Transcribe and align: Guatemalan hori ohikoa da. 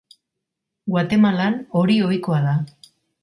Guatemalan 0.93 1.59
hori 1.81 1.99
ohikoa 2.09 2.39
da. 2.49 2.57